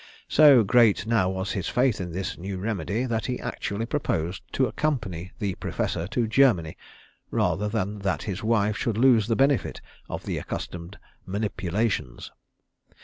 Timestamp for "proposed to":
3.85-4.65